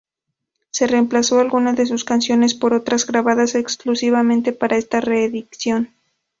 [0.71, 5.93] Se reemplazó algunas de sus canciones por otras grabadas exclusivamente para esta reedición.